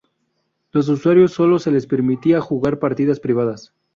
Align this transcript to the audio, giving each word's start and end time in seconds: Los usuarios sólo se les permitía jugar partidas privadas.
Los 0.71 0.89
usuarios 0.89 1.33
sólo 1.33 1.59
se 1.59 1.69
les 1.69 1.85
permitía 1.85 2.41
jugar 2.41 2.79
partidas 2.79 3.19
privadas. 3.19 3.71